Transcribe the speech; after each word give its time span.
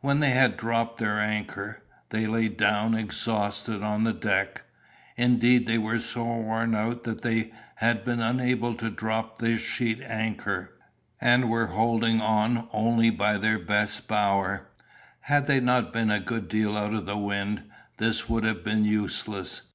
When 0.00 0.20
they 0.20 0.30
had 0.30 0.56
dropped 0.56 0.96
their 0.96 1.20
anchor, 1.20 1.82
they 2.08 2.26
lay 2.26 2.48
down 2.48 2.94
exhausted 2.94 3.82
on 3.82 4.04
the 4.04 4.14
deck. 4.14 4.62
Indeed 5.18 5.66
they 5.66 5.76
were 5.76 6.00
so 6.00 6.24
worn 6.24 6.74
out 6.74 7.02
that 7.02 7.20
they 7.20 7.52
had 7.74 8.02
been 8.02 8.20
unable 8.22 8.72
to 8.76 8.88
drop 8.88 9.38
their 9.38 9.58
sheet 9.58 10.00
anchor, 10.00 10.78
and 11.20 11.50
were 11.50 11.66
holding 11.66 12.22
on 12.22 12.68
only 12.72 13.10
by 13.10 13.36
their 13.36 13.58
best 13.58 14.08
bower. 14.08 14.66
Had 15.20 15.46
they 15.46 15.60
not 15.60 15.92
been 15.92 16.10
a 16.10 16.20
good 16.20 16.48
deal 16.48 16.74
out 16.74 16.94
of 16.94 17.04
the 17.04 17.18
wind, 17.18 17.64
this 17.98 18.30
would 18.30 18.44
have 18.44 18.64
been 18.64 18.86
useless. 18.86 19.74